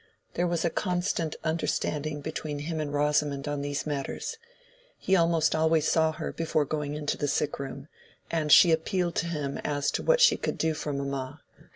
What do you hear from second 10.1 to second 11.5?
she could do for mamma.